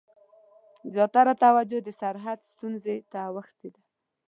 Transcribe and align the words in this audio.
زیاته 0.93 1.33
توجه 1.45 1.79
د 1.83 1.89
سرحد 1.99 2.39
ستونزې 2.51 2.95
ته 3.11 3.19
اوښتې 3.29 3.67
ده. 3.73 3.81